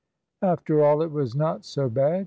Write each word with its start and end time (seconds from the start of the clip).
After 0.41 0.83
all, 0.83 1.03
it 1.03 1.11
was 1.11 1.35
not 1.35 1.63
so 1.63 1.87
bad. 1.87 2.19